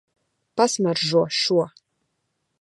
[0.61, 1.61] Pasmaržo šo.